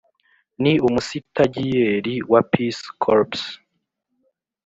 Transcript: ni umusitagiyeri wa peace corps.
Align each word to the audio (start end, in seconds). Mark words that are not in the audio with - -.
ni 0.61 0.73
umusitagiyeri 0.87 2.15
wa 2.31 2.41
peace 2.51 2.83
corps. 3.01 3.43